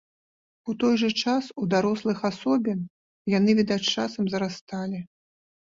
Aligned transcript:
У 0.71 0.73
той 0.83 0.95
жа 1.01 1.09
час 1.23 1.49
у 1.65 1.67
дарослых 1.73 2.25
асобін, 2.31 2.81
яны, 3.37 3.51
відаць, 3.63 3.81
з 3.85 3.89
часам 3.99 4.23
зарасталі. 4.35 5.07